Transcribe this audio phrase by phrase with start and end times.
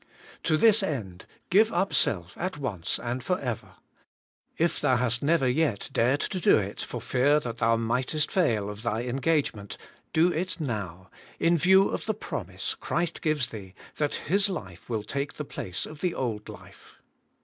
[0.45, 3.75] To this end give up self at once and for ever.
[4.57, 8.81] If thou hast never yet dared to do it, for fear thou mightest fail of
[8.81, 9.77] thy engagement,
[10.11, 15.03] do it now, in view of the promise Christ gives thee that His life will
[15.03, 16.95] take the place of the old life.